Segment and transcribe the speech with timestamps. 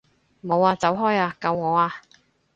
[0.43, 0.73] 冇啊！
[0.75, 1.37] 走開啊！
[1.39, 2.01] 救我啊！